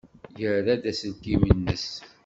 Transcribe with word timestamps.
Yerra-d 0.39 0.83
aselkim-nnes. 0.91 1.87